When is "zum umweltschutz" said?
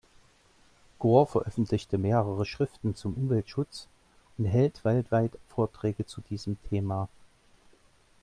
2.95-3.87